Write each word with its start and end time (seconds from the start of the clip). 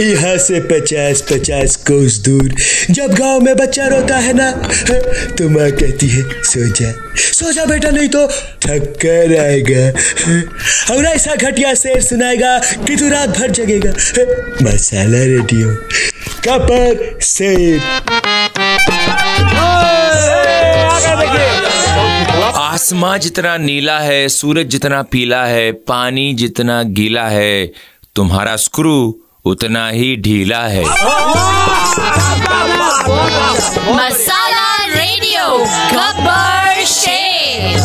यहाँ 0.00 0.36
से 0.38 0.58
पचास 0.60 1.20
पचास 1.30 1.76
कोस 1.86 2.18
दूर। 2.24 2.54
जब 2.90 3.14
गाँव 3.14 3.40
में 3.40 3.54
बच्चा 3.56 3.86
रोता 3.88 4.16
है 4.16 4.32
ना 4.32 4.50
तो 5.38 5.48
माँ 5.48 5.70
कहती 5.70 6.08
है, 6.08 6.22
सो 6.22 6.66
जा 6.70 6.92
सो 7.16 7.52
जा 7.52 7.64
बेटा, 7.64 7.90
नहीं 7.90 8.08
तो 8.08 8.26
ठक्कर 8.62 9.36
आएगा। 9.40 10.94
और 10.94 11.04
ऐसा 11.04 11.34
घटिया 11.36 11.74
शेर 11.74 12.00
सुनाएगा 12.02 12.58
कि 12.86 12.96
तू 12.96 13.08
रात 13.10 13.38
भर 13.38 13.50
जगेगा। 13.50 13.92
मसाला 14.62 15.24
रेडियो 15.24 15.68
कपर 16.46 17.18
शेर। 17.22 17.80
आसमां 22.84 23.18
जितना 23.24 23.56
नीला 23.58 23.98
है 23.98 24.28
सूरज 24.28 24.66
जितना 24.70 25.00
पीला 25.12 25.44
है 25.46 25.70
पानी 25.88 26.24
जितना 26.40 26.82
गीला 26.98 27.22
है 27.34 27.54
तुम्हारा 28.16 28.56
स्क्रू 28.64 28.96
उतना 29.52 29.88
ही 29.88 30.08
ढीला 30.26 30.60
है 30.74 30.82
मसाला 34.00 34.68
रेडियो 34.92 35.46
गब्बर 35.94 36.84
शेर 36.92 37.80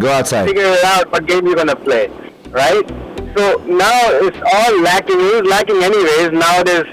Go 0.00 0.08
outside. 0.08 0.48
figure 0.48 0.64
it 0.64 0.84
out 0.84 1.12
what 1.12 1.26
game 1.26 1.46
you're 1.46 1.54
gonna 1.54 1.76
play, 1.76 2.08
right? 2.50 2.88
So 3.36 3.44
now 3.82 4.00
it's 4.26 4.40
all 4.54 4.80
lacking. 4.80 5.20
It 5.20 5.34
was 5.42 5.48
lacking 5.50 5.82
anyways. 5.82 6.32
Now 6.32 6.62
there's 6.64 6.88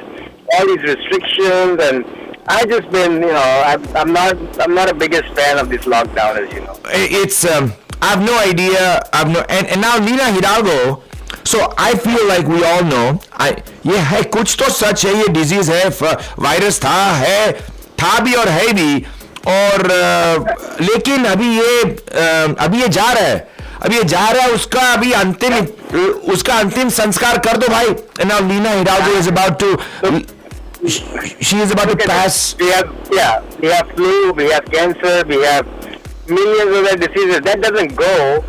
all 0.58 0.66
these 0.67 0.84
restrictions, 0.84 1.81
and 1.88 2.05
I 2.48 2.66
just 2.66 2.90
been, 2.91 3.13
you 3.13 3.34
know, 3.38 3.63
I'm, 3.66 3.81
I'm 3.95 4.12
not, 4.13 4.38
I'm 4.62 4.73
not 4.73 4.90
a 4.90 4.94
biggest 4.94 5.34
fan 5.35 5.57
of 5.59 5.70
this 5.70 5.85
lockdown, 5.85 6.38
as 6.44 6.53
you 6.53 6.62
know. 6.62 6.76
It's 6.85 7.45
um, 7.45 7.73
I 8.02 8.07
have 8.07 8.21
no 8.26 8.38
idea. 8.40 9.02
I 9.13 9.17
have 9.17 9.30
no, 9.30 9.41
and, 9.41 9.67
and 9.67 9.81
now 9.81 9.98
Lina 9.99 10.32
Hidalgo. 10.32 11.04
So 11.46 11.73
I 11.77 11.96
feel 11.96 12.27
like 12.27 12.48
we 12.48 12.63
all 12.63 12.84
know. 12.84 13.20
I 13.34 13.51
ये 13.85 13.98
है 14.12 14.21
कुछ 14.35 14.55
तो 14.60 14.70
सच 14.70 15.05
है 15.05 15.13
ये 15.18 15.27
disease 15.34 15.71
है 15.71 15.84
virus 16.46 16.79
था 16.84 16.98
है 17.16 17.51
था 18.01 18.20
भी 18.23 18.34
और 18.41 18.48
है 18.49 18.73
भी 18.73 18.95
और 19.48 19.91
अ, 19.91 20.82
लेकिन 20.82 21.26
अभी 21.26 21.48
ये 21.57 21.82
अ, 21.84 22.55
अभी 22.66 22.82
ये 22.82 22.88
जा 22.98 23.12
रहा 23.12 23.23
है 23.23 23.48
अभी 23.84 23.95
ये 23.95 24.04
जा 24.13 24.27
रहा 24.29 24.43
है 24.45 24.51
उसका 24.54 24.82
अभी 24.93 25.12
अंतिम 25.21 25.54
उसका 26.34 26.57
अंतिम 26.60 26.90
संस्कार 26.99 27.38
कर 27.48 27.57
दो 27.57 27.68
भाई 27.73 27.95
now 28.32 28.40
Lina 28.49 28.76
Hidalgo 28.79 29.16
is 29.21 29.27
about 29.27 29.60
to 29.60 29.70
she 30.88 31.58
is 31.58 31.72
about 31.72 31.90
to 31.90 31.98
pass. 31.98 32.55
We 32.58 32.72
have, 32.72 33.10
yeah, 33.12 33.44
we 33.60 33.68
have 33.68 33.90
flu, 33.91 34.32
we 34.34 34.49
have 34.52 34.66
cancer, 34.66 35.24
we 35.27 35.41
have 35.44 35.66
millions 36.30 36.77
of 36.77 36.85
other 36.85 37.08
diseases. 37.08 37.41
That 37.41 37.62
doesn't 37.62 37.96
go. 37.96 38.44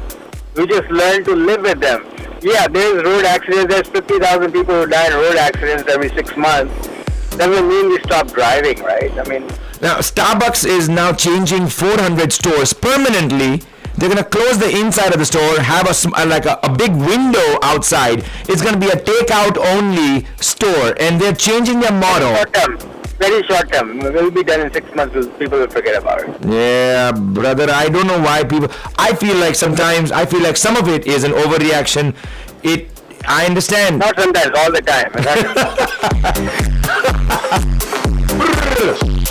We 0.57 0.67
just 0.67 0.91
learn 0.91 1.25
to 1.25 1.35
live 1.35 1.63
with 1.63 1.81
them. 1.81 2.05
Yeah, 2.43 2.69
there's 2.69 3.03
road 3.05 3.25
accidents. 3.25 3.73
There's 3.75 3.89
50,000 3.89 4.53
people 4.53 4.75
who 4.75 4.87
die 4.87 5.07
in 5.07 5.13
road 5.13 5.37
accidents 5.37 5.85
every 5.89 6.09
six 6.11 6.37
months. 6.37 6.89
Doesn't 7.37 7.69
mean 7.69 7.89
we 7.89 7.99
stop 8.01 8.29
driving, 8.33 8.83
right? 8.83 9.13
I 9.19 9.29
mean, 9.29 9.47
Now, 9.81 9.99
Starbucks 9.99 10.67
is 10.67 10.89
now 10.89 11.13
changing 11.13 11.69
400 11.69 12.33
stores 12.33 12.73
permanently. 12.73 13.63
They're 14.01 14.09
gonna 14.09 14.25
close 14.25 14.57
the 14.59 14.71
inside 14.81 15.13
of 15.13 15.19
the 15.19 15.27
store, 15.27 15.61
have 15.61 15.87
a 15.87 15.95
like 16.27 16.47
a, 16.47 16.59
a 16.63 16.75
big 16.75 16.91
window 16.93 17.59
outside. 17.63 18.25
It's 18.49 18.63
gonna 18.63 18.79
be 18.79 18.89
a 18.89 18.97
takeout 18.97 19.59
only 19.59 20.27
store, 20.41 20.95
and 20.99 21.21
they're 21.21 21.35
changing 21.35 21.81
their 21.81 21.93
model. 21.93 22.35
short 22.35 22.53
term, 22.55 22.79
very 23.19 23.43
short 23.47 23.71
term. 23.71 23.99
We'll 23.99 24.31
be 24.31 24.43
done 24.43 24.63
in 24.63 24.73
six 24.73 24.87
months. 24.95 25.15
People 25.39 25.59
will 25.59 25.69
forget 25.69 25.97
about 26.03 26.23
it. 26.23 26.31
Yeah, 26.47 27.13
brother. 27.13 27.69
I 27.71 27.91
don't 27.91 28.07
know 28.07 28.19
why 28.21 28.43
people. 28.45 28.71
I 28.97 29.15
feel 29.15 29.37
like 29.37 29.55
sometimes 29.55 30.11
I 30.13 30.25
feel 30.25 30.41
like 30.41 30.57
some 30.57 30.77
of 30.77 30.89
it 30.89 31.07
is 31.07 31.23
an 31.25 31.33
overreaction. 31.33 32.15
It. 32.63 32.89
I 33.29 33.45
understand. 33.45 33.99
Not 33.99 34.19
sometimes, 34.19 34.51
all 34.57 34.73
the 34.73 34.81
time. 34.81 35.13
That's- 35.13 36.71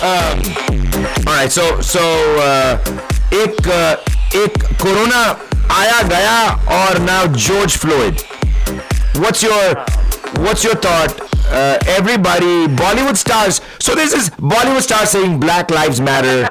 All 1.26 1.34
right, 1.34 1.50
so 1.50 1.80
so 1.80 2.00
uh, 2.38 2.78
एक 3.32 3.66
uh, 3.68 3.96
एक 4.43 4.63
corona 4.81 5.21
आया 5.71 6.01
गया 6.13 6.37
और 6.77 6.99
now 7.05 7.21
George 7.45 7.77
Floyd. 7.77 8.23
What's 9.23 9.43
your 9.43 9.75
what's 10.45 10.63
your 10.63 10.75
thought? 10.75 11.21
Uh, 11.47 11.77
everybody, 11.87 12.67
Bollywood 12.67 13.17
stars. 13.17 13.61
So 13.79 13.95
this 13.95 14.13
is 14.13 14.29
Bollywood 14.31 14.81
stars 14.81 15.09
saying 15.09 15.39
Black 15.39 15.69
Lives 15.71 16.01
Matter. 16.01 16.49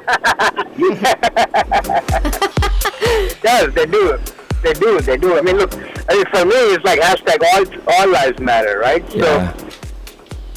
Yes, 3.43 3.73
they 3.73 3.85
do. 3.85 4.17
They 4.63 4.73
do. 4.73 4.99
They 4.99 5.17
do. 5.17 5.37
I 5.37 5.41
mean, 5.41 5.57
look. 5.57 5.73
I 6.09 6.15
mean, 6.15 6.25
for 6.33 6.45
me, 6.45 6.55
it's 6.73 6.83
like 6.83 6.99
hashtag 6.99 7.43
all 7.53 7.93
all 7.95 8.09
lives 8.09 8.39
matter, 8.39 8.79
right? 8.79 9.03
Yeah. 9.13 9.53
So, 9.55 9.65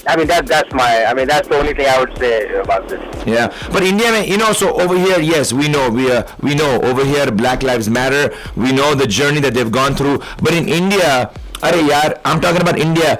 I 0.06 0.16
mean, 0.16 0.26
that 0.28 0.46
that's 0.46 0.72
my. 0.72 1.04
I 1.04 1.12
mean, 1.14 1.26
that's 1.28 1.48
the 1.48 1.56
only 1.58 1.74
thing 1.74 1.86
I 1.86 1.98
would 2.00 2.16
say 2.18 2.34
about 2.60 2.88
this. 2.88 3.00
Yeah, 3.26 3.48
but 3.72 3.82
India, 3.82 4.10
mein, 4.12 4.24
you 4.28 4.38
know, 4.38 4.52
so 4.52 4.68
over 4.80 4.96
here, 4.96 5.18
yes, 5.20 5.52
we 5.52 5.68
know, 5.68 5.90
we 5.90 6.10
uh, 6.10 6.22
we 6.40 6.54
know 6.54 6.80
over 6.90 7.04
here, 7.04 7.30
Black 7.30 7.62
Lives 7.62 7.90
Matter. 7.90 8.22
We 8.56 8.72
know 8.72 8.94
the 8.94 9.06
journey 9.06 9.40
that 9.40 9.52
they've 9.54 9.70
gone 9.70 9.94
through. 9.96 10.20
But 10.40 10.54
in 10.54 10.68
India, 10.68 11.30
are 11.62 11.72
yaar, 11.90 12.18
I'm 12.24 12.40
talking 12.40 12.62
about 12.62 12.78
India. 12.78 13.18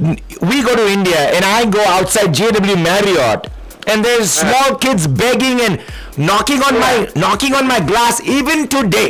N- 0.00 0.18
We 0.48 0.62
go 0.62 0.76
to 0.80 0.86
India, 0.88 1.20
and 1.34 1.44
I 1.44 1.64
go 1.78 1.82
outside 1.96 2.32
JW 2.40 2.76
Marriott, 2.84 3.48
and 3.88 4.04
there's 4.04 4.30
small 4.30 4.76
kids 4.84 5.08
begging 5.22 5.60
and 5.68 5.80
knocking 6.16 6.62
on 6.62 6.78
my 6.84 6.92
knocking 7.16 7.54
on 7.62 7.66
my 7.66 7.80
glass. 7.92 8.20
Even 8.38 8.68
today, 8.76 9.08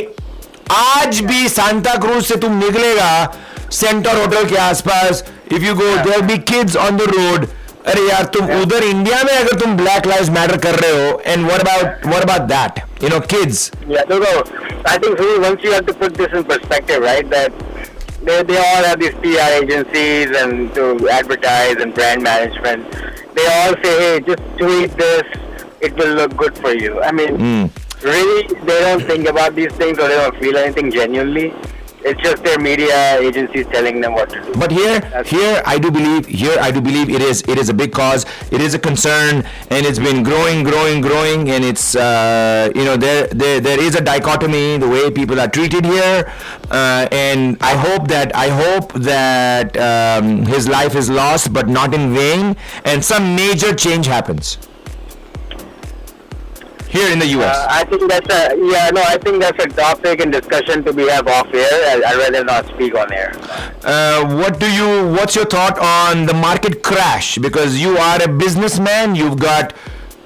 आज 0.77 1.19
भी 1.29 1.47
Santa 1.49 1.95
cruise 2.01 2.23
से 2.25 2.35
तुम 2.47 2.57
निकलेगा 2.63 3.11
centre 3.77 4.15
hotel 4.21 4.45
के 4.49 4.55
आसपास 4.57 5.23
if 5.55 5.63
you 5.63 5.73
go 5.75 5.95
there 6.09 6.21
be 6.31 6.37
kids 6.51 6.75
on 6.87 6.97
the 6.97 7.09
road 7.15 7.47
अरे 7.87 8.01
यार 8.07 8.25
तुम 8.35 8.49
उधर 8.61 8.83
इंडिया 8.83 9.21
में 9.23 9.33
अगर 9.33 9.59
तुम 9.59 9.75
ब्लैक 9.77 10.07
लाइव्स 10.07 10.29
मैटर 10.37 10.57
कर 10.65 10.75
रहे 10.79 10.91
हो 11.05 11.21
and 11.25 11.45
what 11.45 11.61
about 11.67 12.05
what 12.05 12.23
about 12.23 12.41
that 12.49 13.03
you 13.03 13.09
know 13.09 13.19
kids 13.33 13.71
Yeah, 13.93 14.09
no, 14.09 14.17
no. 14.25 14.33
I 14.89 14.97
think 15.03 15.21
really 15.23 15.39
once 15.45 15.63
you 15.67 15.71
have 15.75 15.85
to 15.87 15.93
put 16.01 16.17
this 16.21 16.35
in 16.39 16.43
perspective, 16.49 17.05
right? 17.05 17.29
That 17.31 17.63
they, 18.27 18.35
they 18.49 18.57
all 18.63 18.85
have 18.89 18.99
these 19.03 19.15
PR 19.23 19.47
agencies 19.61 20.35
and 20.41 20.69
to 20.77 20.85
advertise 21.15 21.81
and 21.85 21.93
brand 21.99 22.23
management. 22.27 22.97
They 23.39 23.45
all 23.55 23.75
say, 23.83 23.93
hey, 24.01 24.13
just 24.29 24.45
tweet 24.61 24.95
this. 25.01 25.33
It 25.87 25.99
will 26.01 26.13
look 26.19 26.35
good 26.43 26.57
for 26.65 26.73
you. 26.83 27.01
I 27.09 27.11
mean, 27.19 27.37
really, 28.03 28.39
they 28.69 28.79
don't 28.85 29.05
think 29.11 29.29
about 29.33 29.55
these 29.59 29.75
things 29.83 29.97
or 30.05 30.07
they 30.13 30.17
don't 30.21 30.39
feel 30.45 30.57
anything 30.63 30.91
genuinely. 30.97 31.45
It's 32.04 32.20
just 32.20 32.44
their 32.44 32.58
media 32.58 33.18
agencies 33.18 33.66
telling 33.72 34.00
them 34.00 34.12
what 34.12 34.28
to 34.30 34.40
do. 34.42 34.52
But 34.54 34.70
here, 34.70 35.00
That's- 35.00 35.28
here 35.30 35.62
I 35.64 35.78
do 35.78 35.90
believe, 35.90 36.26
here 36.26 36.56
I 36.60 36.70
do 36.70 36.80
believe 36.80 37.08
it 37.08 37.22
is, 37.22 37.42
it 37.48 37.56
is 37.58 37.68
a 37.70 37.74
big 37.74 37.92
cause. 37.92 38.26
It 38.50 38.60
is 38.60 38.74
a 38.74 38.78
concern, 38.78 39.44
and 39.70 39.86
it's 39.86 39.98
been 39.98 40.22
growing, 40.22 40.64
growing, 40.64 41.00
growing, 41.00 41.50
and 41.50 41.64
it's, 41.64 41.96
uh, 41.96 42.70
you 42.74 42.84
know, 42.84 42.96
there, 42.96 43.26
there, 43.28 43.60
there 43.60 43.80
is 43.80 43.94
a 43.94 44.00
dichotomy 44.02 44.76
the 44.78 44.88
way 44.88 45.10
people 45.10 45.40
are 45.40 45.48
treated 45.48 45.84
here, 45.86 46.30
uh, 46.70 47.08
and 47.10 47.56
I 47.60 47.74
hope 47.74 48.08
that, 48.08 48.34
I 48.36 48.48
hope 48.48 48.92
that 48.94 49.76
um, 49.78 50.44
his 50.46 50.68
life 50.68 50.94
is 50.94 51.08
lost, 51.08 51.52
but 51.52 51.68
not 51.68 51.94
in 51.94 52.14
vain, 52.14 52.56
and 52.84 53.02
some 53.04 53.34
major 53.34 53.74
change 53.74 54.06
happens 54.06 54.58
here 56.94 57.10
in 57.12 57.18
the 57.18 57.26
U.S. 57.38 57.56
Uh, 57.56 57.66
I 57.80 57.84
think 57.84 58.08
that's 58.08 58.30
a 58.38 58.42
yeah 58.72 58.90
no 58.96 59.02
I 59.02 59.18
think 59.18 59.42
that's 59.42 59.62
a 59.64 59.68
topic 59.68 60.20
and 60.20 60.30
discussion 60.32 60.84
to 60.84 60.92
be 60.92 61.08
have 61.08 61.26
off 61.26 61.52
air. 61.52 61.78
I, 61.90 62.02
I'd 62.08 62.18
rather 62.24 62.44
not 62.44 62.66
speak 62.68 62.94
on 62.94 63.12
air. 63.12 63.32
Uh, 63.82 64.36
what 64.40 64.60
do 64.60 64.70
you 64.78 65.08
what's 65.16 65.34
your 65.34 65.48
thought 65.56 65.76
on 65.78 66.26
the 66.26 66.34
market 66.34 66.82
crash 66.82 67.36
because 67.38 67.80
you 67.80 67.98
are 67.98 68.22
a 68.22 68.28
businessman 68.28 69.16
you've 69.16 69.40
got 69.40 69.74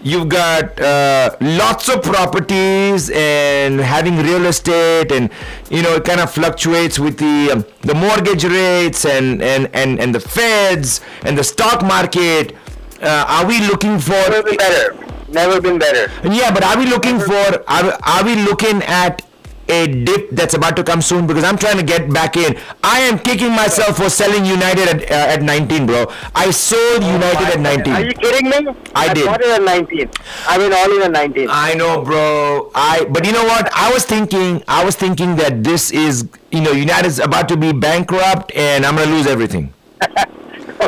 you've 0.03 0.29
got 0.29 0.79
uh, 0.81 1.35
lots 1.41 1.89
of 1.89 2.03
properties 2.03 3.11
and 3.11 3.81
having 3.81 4.17
real 4.19 4.45
estate 4.47 5.11
and 5.11 5.31
you 5.71 5.83
know 5.83 5.95
it 5.97 6.05
kind 6.05 6.21
of 6.21 6.31
fluctuates 6.31 6.99
with 6.99 7.19
the 7.19 7.51
um, 7.53 7.65
the 7.81 7.95
mortgage 7.95 8.45
rates 8.45 9.07
and 9.07 9.43
and 9.43 9.71
and 9.73 9.99
and 9.99 10.15
the 10.15 10.21
feds 10.21 11.01
and 11.23 11.37
the 11.39 11.45
stock 11.45 11.83
market 11.83 12.55
uh, 13.03 13.25
are 13.27 13.47
we 13.47 13.59
looking 13.67 13.99
for 13.99 14.13
Never 14.13 14.43
been 14.43 14.57
better. 14.57 15.08
Never 15.31 15.61
been 15.61 15.79
better. 15.79 16.11
yeah, 16.29 16.53
but 16.53 16.65
are 16.65 16.79
we 16.79 16.87
looking 16.87 17.19
for 17.21 17.33
are, 17.69 17.99
are 18.03 18.25
we 18.25 18.35
looking 18.37 18.83
at 18.83 19.23
a 19.69 19.87
dip 19.87 20.31
that's 20.31 20.55
about 20.55 20.77
to 20.77 20.83
come 20.83 21.03
soon? 21.03 21.27
Because 21.27 21.45
I'm 21.45 21.59
trying 21.59 21.77
to 21.77 21.83
get 21.83 22.11
back 22.13 22.37
in. 22.37 22.57
I 22.83 23.01
am 23.01 23.19
kicking 23.19 23.51
myself 23.51 23.99
for 23.99 24.09
selling 24.09 24.45
United 24.47 24.89
at, 24.89 25.11
uh, 25.11 25.35
at 25.35 25.43
19, 25.43 25.87
bro. 25.87 26.07
I 26.35 26.51
sold 26.51 27.03
United 27.05 27.49
at 27.55 27.61
19. 27.61 27.93
Are 27.93 28.01
you 28.01 28.13
kidding 28.15 28.49
me? 28.49 28.73
I 28.95 29.13
did. 29.13 29.27
bought 29.27 29.43
it 29.43 29.49
at 29.49 29.63
19. 29.63 30.11
I 30.47 30.59
mean, 30.59 30.73
all 30.73 30.97
in 30.97 31.03
at 31.03 31.13
19. 31.13 31.49
I 31.51 31.75
know, 31.75 32.03
bro. 32.03 32.71
I 32.75 33.05
but 33.05 33.27
you 33.27 33.33
know 33.33 33.45
what? 33.45 33.71
I 33.75 33.93
was 33.93 34.05
thinking. 34.05 34.63
I 34.67 34.85
was 34.85 34.97
thinking 34.97 35.37
that 35.37 35.63
this 35.63 35.91
is 35.91 36.29
you 36.51 36.63
know 36.63 36.73
United's 36.73 37.19
about 37.19 37.49
to 37.51 37.57
be 37.57 37.73
bankrupt 37.73 38.53
and 38.55 38.87
I'm 38.87 38.97
gonna 38.97 39.11
lose 39.11 39.27
everything. 39.27 39.75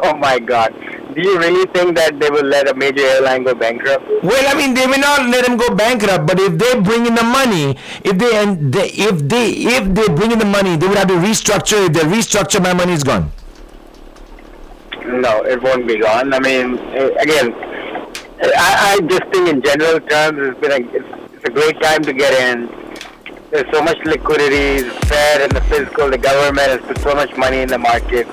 oh 0.03 0.17
my 0.17 0.39
God. 0.39 0.75
Do 1.15 1.21
you 1.21 1.39
really 1.39 1.67
think 1.73 1.97
that 1.97 2.19
they 2.21 2.31
will 2.31 2.45
let 2.45 2.69
a 2.69 2.75
major 2.75 3.03
airline 3.03 3.45
go 3.45 3.55
bankrupt? 3.55 4.05
Well, 4.23 4.45
I 4.49 4.55
mean, 4.59 4.75
they 4.75 4.87
may 4.87 4.97
not 4.99 5.29
let 5.29 5.47
them 5.47 5.57
go 5.57 5.75
bankrupt, 5.75 6.27
but 6.27 6.39
if 6.41 6.57
they 6.59 6.81
bring 6.81 7.07
in 7.07 7.15
the 7.15 7.23
money, 7.23 7.77
if 8.05 8.19
they 8.19 8.37
and 8.37 8.73
they, 8.73 8.89
if 8.89 9.29
they 9.29 9.51
if 9.51 9.85
they 9.95 10.07
bring 10.15 10.33
in 10.33 10.39
the 10.39 10.45
money, 10.45 10.77
they 10.77 10.87
would 10.87 10.99
have 10.99 11.09
to 11.09 11.15
restructure. 11.15 11.87
If 11.87 11.93
they 11.93 12.01
restructure, 12.01 12.63
my 12.63 12.73
money 12.75 12.93
is 12.93 13.03
gone. 13.05 13.31
No, 15.07 15.43
it 15.45 15.61
won't 15.63 15.87
be 15.87 15.99
gone. 15.99 16.33
I 16.33 16.39
mean, 16.41 16.79
eh, 16.79 17.09
again, 17.19 17.53
I, 18.43 18.97
I 18.97 19.01
just 19.09 19.25
think 19.33 19.49
in 19.49 19.63
general 19.63 20.01
terms, 20.01 20.39
it's 20.39 20.61
been 20.61 20.73
a, 20.73 20.97
it's, 20.97 21.35
it's 21.35 21.45
a 21.45 21.51
great 21.51 21.81
time 21.81 22.03
to 22.05 22.13
get 22.13 22.33
in. 22.33 22.69
There's 23.51 23.69
so 23.73 23.83
much 23.83 23.99
liquidity, 24.05 24.83
the 24.83 24.91
Fed 25.07 25.41
and 25.43 25.53
the 25.53 25.61
fiscal, 25.63 26.09
the 26.09 26.19
government 26.19 26.69
has 26.69 26.81
put 26.83 26.99
so 26.99 27.15
much 27.15 27.37
money 27.37 27.59
in 27.63 27.69
the 27.69 27.79
market 27.79 28.29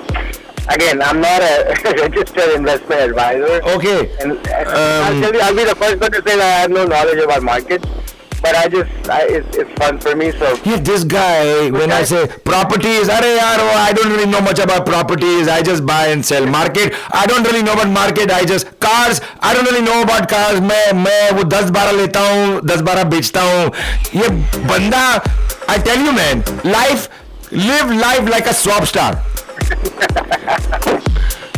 Again, 0.69 1.01
I'm 1.01 1.19
not 1.19 1.41
a 1.41 1.75
registered 2.01 2.51
investment 2.55 3.01
advisor. 3.01 3.61
Okay. 3.75 4.15
And 4.21 4.31
uh, 4.31 4.51
I'll 4.51 5.15
Um, 5.15 5.21
tell 5.21 5.33
you, 5.33 5.41
I'll 5.41 5.55
be 5.55 5.65
the 5.65 5.75
first 5.75 5.99
one 5.99 6.11
to 6.11 6.21
say 6.27 6.37
that 6.37 6.49
I 6.57 6.61
have 6.61 6.71
no 6.71 6.85
knowledge 6.85 7.19
about 7.23 7.43
markets, 7.43 7.85
but 8.41 8.55
I 8.55 8.69
just, 8.69 9.09
I, 9.09 9.23
it's, 9.23 9.57
it's 9.57 9.71
fun 9.81 9.99
for 9.99 10.15
me. 10.15 10.31
So 10.31 10.57
Yeah, 10.63 10.77
this 10.77 11.03
guy, 11.03 11.69
when 11.69 11.91
I 11.91 12.03
say 12.05 12.27
properties, 12.45 13.09
are 13.09 13.19
yaar, 13.21 13.57
oh, 13.65 13.75
I 13.87 13.91
don't 13.91 14.09
really 14.13 14.25
know 14.29 14.39
much 14.39 14.59
about 14.59 14.85
properties. 14.85 15.49
I 15.49 15.61
just 15.63 15.85
buy 15.85 16.07
and 16.07 16.25
sell. 16.25 16.45
Market, 16.45 16.95
I 17.11 17.25
don't 17.25 17.43
really 17.43 17.61
know 17.63 17.73
about 17.73 17.89
market. 17.89 18.31
I 18.31 18.45
just 18.45 18.71
cars, 18.79 19.19
I 19.41 19.53
don't 19.53 19.65
really 19.71 19.85
know 19.89 20.01
about 20.03 20.29
cars. 20.29 20.61
मैं 20.71 20.93
मैं 21.03 21.31
वो 21.39 21.43
10 21.57 21.69
12 21.71 21.91
लेता 21.99 22.19
हूँ, 22.29 22.61
10 22.71 22.81
12 22.87 23.03
बेचता 23.15 23.41
हूँ. 23.51 23.69
ये 24.21 24.29
बंदा, 24.71 25.03
I 25.75 25.77
tell 25.89 25.99
you 26.07 26.13
man, 26.21 26.43
life, 26.79 27.07
live 27.51 27.91
life 28.07 28.29
like 28.37 28.47
a 28.47 28.53
swap 28.63 28.85
star. 28.95 29.11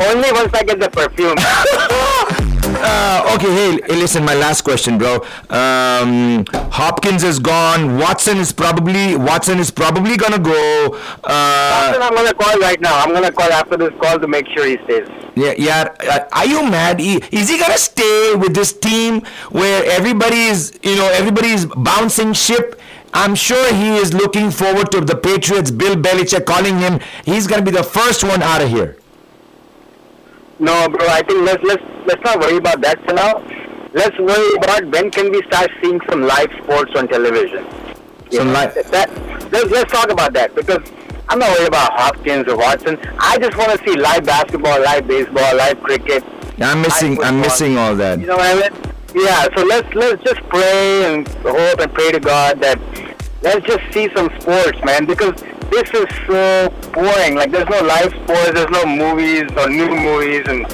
only 0.00 0.32
once 0.32 0.52
I 0.54 0.62
get 0.64 0.80
the 0.80 0.90
perfume. 0.90 1.36
Uh, 2.82 3.34
okay, 3.34 3.52
hey, 3.52 3.80
hey, 3.86 3.96
listen, 4.00 4.24
my 4.24 4.34
last 4.34 4.62
question, 4.62 4.96
bro. 4.96 5.16
Um, 5.50 6.44
Hopkins 6.70 7.24
is 7.24 7.38
gone. 7.38 7.98
Watson 7.98 8.38
is 8.38 8.52
probably 8.52 9.16
Watson 9.16 9.58
is 9.58 9.70
probably 9.70 10.16
gonna 10.16 10.38
go. 10.38 10.94
Uh, 11.24 11.98
I'm 12.00 12.14
gonna 12.14 12.32
call 12.32 12.58
right 12.60 12.80
now. 12.80 12.98
I'm 13.00 13.12
gonna 13.12 13.32
call 13.32 13.50
after 13.52 13.76
this 13.76 13.92
call 14.00 14.18
to 14.18 14.26
make 14.28 14.46
sure 14.56 14.64
he 14.66 14.78
stays. 14.84 15.08
Yeah, 15.34 15.54
yeah. 15.58 15.94
uh, 16.00 16.28
Are 16.32 16.46
you 16.46 16.62
mad? 16.62 17.00
Is 17.00 17.48
he 17.50 17.58
gonna 17.58 17.76
stay 17.76 18.34
with 18.36 18.54
this 18.54 18.72
team 18.72 19.22
where 19.50 19.84
everybody 19.90 20.44
is, 20.44 20.78
you 20.82 20.96
know, 20.96 21.08
everybody 21.08 21.48
is 21.48 21.66
bouncing 21.66 22.32
ship? 22.32 22.80
I'm 23.12 23.34
sure 23.34 23.74
he 23.74 23.96
is 23.96 24.14
looking 24.14 24.50
forward 24.50 24.90
to 24.92 25.00
the 25.00 25.16
Patriots. 25.16 25.70
Bill 25.70 25.96
Belichick 25.96 26.44
calling 26.46 26.78
him. 26.78 27.00
He's 27.24 27.46
gonna 27.46 27.62
be 27.62 27.70
the 27.72 27.82
first 27.82 28.22
one 28.22 28.42
out 28.42 28.62
of 28.62 28.68
here. 28.70 28.96
No, 30.58 30.88
bro. 30.88 31.06
I 31.08 31.22
think 31.22 31.44
let's 31.44 31.62
let's 31.64 31.82
let's 32.06 32.22
not 32.22 32.38
worry 32.38 32.56
about 32.58 32.80
that 32.82 33.04
for 33.04 33.14
now. 33.14 33.42
Let's 33.92 34.16
worry 34.18 34.54
about 34.56 34.84
when 34.86 35.10
can 35.10 35.30
we 35.32 35.42
start 35.42 35.70
seeing 35.82 36.00
some 36.08 36.22
live 36.22 36.50
sports 36.62 36.92
on 36.94 37.08
television. 37.08 37.66
Some 38.30 38.52
live- 38.52 38.74
That 38.92 39.10
let's 39.50 39.70
let's 39.70 39.90
talk 39.90 40.10
about 40.10 40.32
that 40.34 40.54
because 40.54 40.78
I'm 41.28 41.38
not 41.38 41.50
worried 41.58 41.68
about 41.68 41.92
Hopkins 41.98 42.46
or 42.48 42.56
Watson. 42.56 42.98
I 43.18 43.38
just 43.38 43.56
want 43.56 43.72
to 43.72 43.78
see 43.88 43.96
live 43.98 44.24
basketball, 44.24 44.80
live 44.82 45.06
baseball, 45.08 45.56
live 45.56 45.80
cricket. 45.82 46.22
I'm 46.60 46.82
missing. 46.82 47.20
I'm 47.22 47.40
missing 47.40 47.76
all 47.78 47.96
that. 47.96 48.20
You 48.20 48.26
know 48.26 48.36
what 48.36 48.56
I 48.64 48.68
mean? 48.70 48.92
Yeah. 49.14 49.48
So 49.56 49.64
let's 49.64 49.92
let's 49.94 50.22
just 50.22 50.40
pray 50.48 51.12
and 51.12 51.26
hope 51.28 51.80
and 51.80 51.92
pray 51.92 52.12
to 52.12 52.20
God 52.20 52.60
that 52.60 52.78
let's 53.42 53.66
just 53.66 53.92
see 53.92 54.08
some 54.14 54.31
sports, 54.40 54.78
man, 54.84 55.06
because 55.06 55.34
this 55.70 55.88
is 55.94 56.06
so 56.26 56.70
boring. 56.92 57.34
Like 57.37 57.50
there's 57.50 57.69
no 57.69 57.81
live 57.81 58.12
sports, 58.12 58.52
there's 58.52 58.70
no 58.70 58.84
movies 58.87 59.50
or 59.56 59.69
new 59.69 59.88
movies, 59.88 60.44
and 60.46 60.66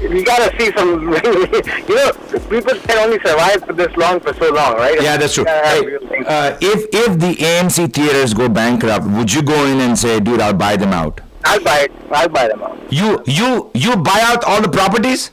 you 0.00 0.24
gotta 0.24 0.50
see 0.58 0.72
some. 0.76 1.00
you 1.88 1.94
know, 1.94 2.12
people 2.50 2.74
can 2.80 2.98
only 2.98 3.18
survive 3.20 3.64
for 3.64 3.72
this 3.72 3.94
long 3.96 4.20
for 4.20 4.32
so 4.34 4.52
long, 4.52 4.74
right? 4.74 5.00
Yeah, 5.00 5.16
that's 5.16 5.34
true. 5.34 5.42
You 5.42 5.46
gotta 5.46 5.66
have 5.68 5.84
Hey, 5.84 6.24
uh, 6.26 6.58
if 6.60 6.86
if 6.92 7.18
the 7.18 7.34
AMC 7.34 7.92
theaters 7.92 8.34
go 8.34 8.48
bankrupt, 8.48 9.06
would 9.06 9.32
you 9.32 9.42
go 9.42 9.64
in 9.66 9.80
and 9.80 9.98
say, 9.98 10.20
"Dude, 10.20 10.40
I'll 10.40 10.54
buy 10.54 10.76
them 10.76 10.92
out"? 10.92 11.20
I'll 11.44 11.62
buy 11.62 11.80
it. 11.80 11.92
I'll 12.10 12.28
buy 12.28 12.48
them 12.48 12.62
out. 12.62 12.78
You 12.92 13.22
you 13.26 13.70
you 13.74 13.96
buy 13.96 14.20
out 14.22 14.44
all 14.44 14.60
the 14.60 14.68
properties? 14.68 15.30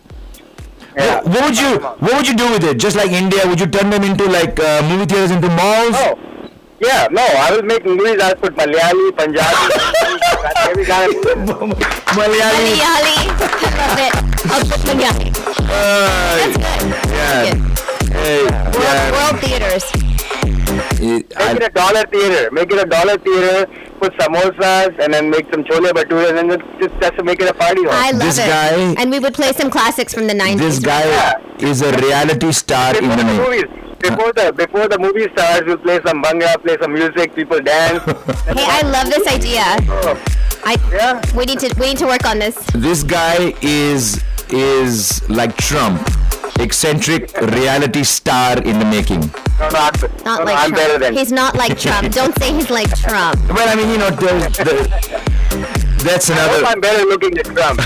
Yeah. 0.97 1.21
What 1.21 1.43
would 1.45 1.57
you 1.59 1.79
What 1.79 2.13
would 2.17 2.27
you 2.27 2.35
do 2.35 2.51
with 2.51 2.63
it? 2.63 2.79
Just 2.79 2.95
like 2.95 3.11
India, 3.11 3.41
would 3.45 3.59
you 3.59 3.67
turn 3.67 3.89
them 3.89 4.03
into 4.03 4.25
like 4.25 4.59
uh, 4.59 4.81
movie 4.89 5.05
theaters 5.05 5.31
into 5.31 5.47
malls? 5.47 5.95
Oh. 5.95 6.19
Yeah, 6.81 7.07
no, 7.11 7.21
I 7.21 7.51
will 7.51 7.63
make 7.63 7.83
movies. 7.85 8.21
I'll 8.21 8.35
put 8.35 8.55
Malayali, 8.55 9.11
Punjabi, 9.17 9.65
every 10.69 10.85
kind 10.85 11.11
of 11.13 11.21
Malayali. 12.15 12.79
Malayali. 12.79 13.17
I 13.59 13.71
love 13.79 13.99
it. 14.07 14.13
I'll 14.51 14.65
put 14.71 14.81
Malayali. 14.87 15.27
Uh, 15.67 16.37
That's 16.39 16.57
good. 16.57 16.89
yeah. 17.11 17.53
Good. 17.53 18.13
Hey, 18.13 18.43
World, 18.43 18.75
yeah. 18.79 19.11
world 19.11 19.39
theaters. 19.43 19.85
It- 21.01 21.29
Make 21.29 21.31
it 21.31 21.63
I- 21.63 21.65
a 21.65 21.69
dollar 21.69 22.03
theater. 22.13 22.49
Make 22.51 22.71
it 22.71 22.79
a 22.81 22.85
dollar 22.85 23.17
theater. 23.17 23.67
Put 23.99 24.13
samosas 24.17 24.97
and 25.03 25.13
then 25.13 25.29
make 25.29 25.45
some 25.51 25.63
chole 25.65 25.89
bhature 25.91 26.29
and 26.29 26.37
then 26.37 26.47
just 26.79 27.01
just 27.01 27.15
to 27.17 27.23
make 27.23 27.41
it 27.41 27.49
a 27.49 27.53
party 27.53 27.83
hall. 27.83 27.91
I 27.93 28.11
love 28.11 28.21
This 28.21 28.37
it. 28.39 28.47
guy- 28.47 28.95
and 28.97 29.11
we 29.11 29.19
would 29.19 29.33
play 29.33 29.51
some 29.53 29.69
classics 29.69 30.13
from 30.13 30.27
the 30.27 30.33
90s. 30.33 30.59
this 30.59 30.79
guy 30.79 31.35
is 31.59 31.81
a 31.81 31.91
reality 31.97 32.51
star 32.53 32.95
in 32.97 33.09
the 33.09 33.15
the 33.17 33.23
making. 33.25 33.37
movies, 33.43 33.65
before 33.99 34.31
the 34.33 34.53
before 34.55 34.87
the 34.87 34.97
movie 34.99 35.27
starts, 35.33 35.65
we'll 35.65 35.77
play 35.77 35.99
some 36.05 36.21
bhangra, 36.23 36.61
play 36.63 36.77
some 36.81 36.93
music, 36.93 37.35
people 37.35 37.59
dance. 37.59 38.03
Hey, 38.49 38.65
I 38.67 38.81
love 38.83 39.07
this 39.09 39.27
idea. 39.27 39.63
Oh, 39.89 40.17
I 40.65 40.77
Yeah. 40.91 41.21
we 41.35 41.45
need 41.45 41.59
to 41.59 41.73
we 41.79 41.87
need 41.89 41.97
to 41.99 42.05
work 42.07 42.25
on 42.25 42.39
this. 42.39 42.55
This 42.73 43.03
guy 43.03 43.53
is 43.61 44.21
is 44.49 45.27
like 45.29 45.55
Trump, 45.57 46.01
eccentric 46.59 47.31
reality 47.41 48.03
star 48.03 48.57
in 48.57 48.79
the 48.79 48.85
making. 48.85 49.19
no, 49.59 49.69
no, 49.69 49.69
Not 49.69 50.01
no, 50.25 50.37
no, 50.37 50.43
like 50.43 50.57
I'm 50.57 50.71
Trump. 50.71 50.75
better 50.75 50.97
than. 50.99 51.13
He's 51.13 51.31
not 51.31 51.55
like 51.55 51.77
Trump. 51.77 52.11
Don't 52.19 52.35
say 52.39 52.51
he's 52.53 52.69
like 52.71 52.89
Trump. 52.97 53.37
Well, 53.49 53.67
I 53.69 53.75
mean, 53.75 53.89
you 53.89 53.97
know, 53.97 54.09
the, 54.09 54.31
the, 54.57 56.03
that's 56.03 56.29
I 56.29 56.33
hope 56.35 56.49
another. 56.49 56.65
I'm 56.65 56.81
better 56.81 57.05
looking 57.05 57.33
than 57.35 57.45
Trump. 57.55 57.79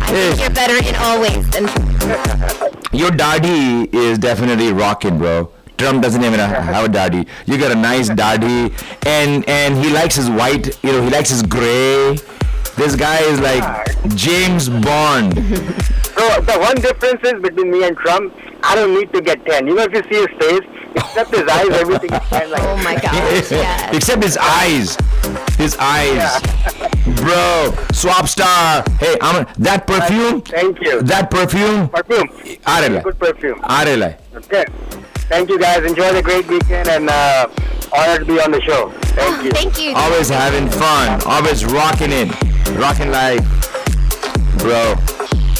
I 0.00 0.06
think 0.12 0.40
You're 0.40 0.50
better 0.50 0.76
in 0.88 0.94
all 0.96 1.20
ways 1.20 1.44
than 1.50 1.66
your 2.92 3.10
daddy 3.10 3.88
is 3.96 4.18
definitely 4.18 4.72
rocking, 4.72 5.18
bro. 5.18 5.50
Trump 5.76 6.02
doesn't 6.02 6.24
even 6.24 6.40
have 6.40 6.84
a 6.84 6.88
daddy. 6.88 7.26
You 7.46 7.56
got 7.56 7.70
a 7.70 7.74
nice 7.76 8.08
daddy, 8.08 8.74
and 9.06 9.48
and 9.48 9.76
he 9.76 9.90
likes 9.92 10.16
his 10.16 10.28
white. 10.28 10.76
You 10.82 10.92
know, 10.92 11.02
he 11.02 11.10
likes 11.10 11.30
his 11.30 11.42
gray. 11.42 12.16
This 12.76 12.94
guy 12.96 13.20
is 13.22 13.40
like 13.40 13.64
James 14.16 14.68
Bond. 14.68 15.34
So 16.18 16.40
the 16.40 16.58
one 16.58 16.74
difference 16.74 17.22
is 17.22 17.40
between 17.40 17.70
me 17.70 17.84
and 17.84 17.96
Trump, 17.96 18.34
I 18.64 18.74
don't 18.74 18.92
need 18.92 19.12
to 19.12 19.20
get 19.20 19.44
tan. 19.46 19.68
You 19.68 19.76
know, 19.76 19.84
if 19.84 19.92
you 19.92 20.02
see 20.10 20.18
his 20.26 20.36
face, 20.40 20.68
except 20.96 21.30
his 21.30 21.46
eyes, 21.46 21.68
everything 21.70 22.12
is 22.12 22.28
tan. 22.28 22.50
Like, 22.50 22.62
Oh 22.64 22.76
my 22.82 22.94
gosh. 22.96 23.52
Yeah. 23.52 23.90
Except 23.94 24.24
his 24.24 24.36
eyes. 24.36 24.96
His 25.58 25.76
eyes. 25.78 26.42
Bro, 27.16 27.74
swap 27.92 28.28
star. 28.28 28.84
Hey, 28.98 29.16
I'm 29.20 29.46
that 29.58 29.86
perfume. 29.86 30.40
Thank 30.42 30.80
you. 30.80 31.02
That 31.02 31.30
perfume. 31.30 31.88
Perfume. 31.88 32.28
Arele. 32.64 33.02
Good 33.02 33.18
perfume. 33.18 33.58
Arele. 33.60 34.16
Okay. 34.36 34.64
Thank 35.28 35.50
you 35.50 35.58
guys. 35.58 35.84
Enjoy 35.84 36.12
the 36.12 36.22
great 36.22 36.46
weekend 36.46 36.88
and 36.88 37.10
uh, 37.10 37.48
honored 37.92 38.20
to 38.20 38.24
be 38.24 38.40
on 38.40 38.50
the 38.50 38.60
show. 38.62 38.90
Thank 39.18 39.44
you. 39.44 39.50
Thank 39.50 39.78
you. 39.80 39.92
Always 39.94 40.28
having 40.28 40.68
fun. 40.70 41.20
Always 41.26 41.64
rocking 41.64 42.10
it. 42.12 42.28
Rocking 42.76 43.10
like, 43.10 43.42
bro. 44.58 44.94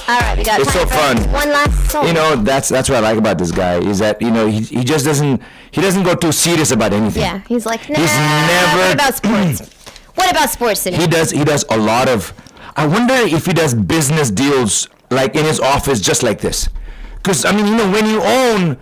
All 0.08 0.18
right, 0.20 0.38
we 0.38 0.42
got 0.44 0.58
It's 0.60 0.72
time 0.72 0.88
so 0.88 0.94
fun. 0.94 1.32
One 1.32 1.48
last 1.50 1.90
song. 1.90 2.06
You 2.06 2.14
know 2.14 2.34
that's 2.36 2.70
that's 2.70 2.88
what 2.88 2.96
I 2.96 3.00
like 3.00 3.18
about 3.18 3.36
this 3.36 3.52
guy 3.52 3.78
is 3.78 3.98
that 3.98 4.22
you 4.22 4.30
know 4.30 4.46
he, 4.46 4.60
he 4.60 4.82
just 4.82 5.04
doesn't 5.04 5.42
he 5.70 5.82
doesn't 5.82 6.02
go 6.02 6.14
too 6.14 6.32
serious 6.32 6.70
about 6.70 6.94
anything. 6.94 7.20
Yeah, 7.22 7.42
he's 7.46 7.66
like, 7.66 7.86
nah. 7.90 7.98
He's 7.98 8.10
never- 8.10 8.78
What 8.78 8.94
about 8.94 9.14
sports? 9.14 9.74
what 10.18 10.30
about 10.30 10.50
sports? 10.50 10.80
Cindy? 10.82 10.98
he 11.00 11.06
does 11.06 11.30
he 11.30 11.44
does 11.44 11.64
a 11.70 11.78
lot 11.90 12.08
of 12.08 12.32
i 12.76 12.84
wonder 12.86 13.14
if 13.14 13.46
he 13.46 13.52
does 13.52 13.72
business 13.74 14.30
deals 14.30 14.88
like 15.10 15.34
in 15.34 15.44
his 15.44 15.58
office 15.60 16.00
just 16.00 16.22
like 16.22 16.40
this 16.40 16.68
because 17.16 17.44
i 17.44 17.52
mean 17.56 17.66
you 17.66 17.76
know 17.76 17.90
when 17.90 18.06
you 18.06 18.20
own 18.22 18.76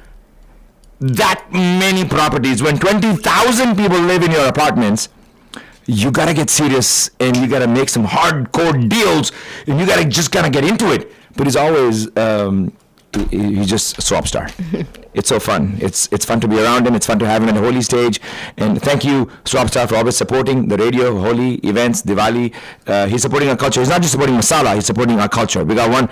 that 1.01 1.45
many 1.53 2.05
properties 2.05 2.63
when 2.63 2.79
20000 2.79 3.77
people 3.77 3.99
live 3.99 4.23
in 4.23 4.31
your 4.31 4.47
apartments 4.49 5.09
you 5.87 6.11
gotta 6.11 6.35
get 6.35 6.49
serious 6.51 7.11
and 7.21 7.37
you 7.37 7.47
gotta 7.47 7.69
make 7.69 7.89
some 7.89 8.05
hardcore 8.07 8.89
deals 8.89 9.31
and 9.67 9.79
you 9.79 9.87
gotta 9.87 10.05
just 10.05 10.33
kind 10.33 10.47
of 10.47 10.53
get 10.53 10.65
into 10.65 10.91
it 10.93 11.13
but 11.37 11.47
he's 11.47 11.57
always 11.57 12.09
um, 12.17 12.73
he- 13.31 13.55
he's 13.57 13.69
just 13.69 13.99
a 13.99 14.03
swap 14.03 14.27
star 14.27 14.49
it's 15.17 15.29
so 15.29 15.41
fun. 15.41 15.77
It's 15.81 16.09
it's 16.13 16.25
fun 16.25 16.41
to 16.41 16.49
be 16.49 16.61
around 16.63 16.87
him 16.87 16.95
it's 16.95 17.07
fun 17.07 17.19
to 17.19 17.27
have 17.27 17.43
him 17.43 17.49
on 17.49 17.55
the 17.57 17.61
Holi 17.61 17.83
stage. 17.83 18.21
And 18.57 18.81
thank 18.81 19.05
you 19.05 19.31
swap 19.45 19.69
star 19.69 19.89
for 19.89 19.97
always 19.97 20.17
supporting 20.17 20.69
the 20.69 20.77
radio 20.77 21.19
Holi 21.19 21.55
events 21.73 22.03
diwali. 22.03 22.55
Uh, 22.87 23.07
he's 23.07 23.23
supporting 23.23 23.49
our 23.49 23.57
culture. 23.57 23.81
He's 23.81 23.89
not 23.89 24.03
just 24.03 24.13
supporting 24.13 24.37
masala. 24.37 24.75
He's 24.75 24.87
supporting 24.87 25.19
our 25.19 25.29
culture. 25.29 25.65
We 25.65 25.75
got 25.75 25.91
one 25.91 26.09